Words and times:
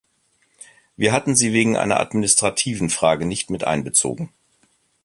Wir 0.97 1.11
hatten 1.13 1.35
sie 1.35 1.53
wegen 1.53 1.77
einer 1.77 1.99
administrativen 1.99 2.89
Frage 2.89 3.27
nicht 3.27 3.51
mit 3.51 3.63
einbezogen. 3.65 4.33